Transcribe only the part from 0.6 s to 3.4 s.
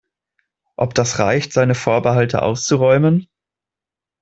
Ob das reicht, seine Vorbehalte auszuräumen?